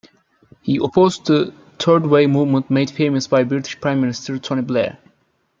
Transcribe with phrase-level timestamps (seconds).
[0.63, 4.97] He opposed the Third Way movement made famous by British Prime Minister Tony Blair.